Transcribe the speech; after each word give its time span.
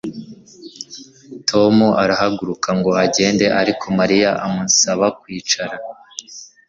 Tom 1.49 1.75
arahaguruka 2.03 2.69
ngo 2.77 2.91
agende 3.03 3.45
ariko 3.61 3.85
Mariya 3.99 4.29
amusaba 4.45 5.05
kwicara 5.19 5.75